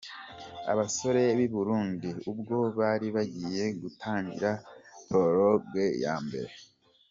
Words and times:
Abasore 0.71 1.23
b’i 1.37 1.47
Burundi 1.53 2.09
ubwo 2.31 2.57
bari 2.79 3.07
bagiye 3.15 3.63
gutangira 3.81 4.51
Prologue 5.07 5.85
ya 6.05 6.15
mbere. 6.25 6.53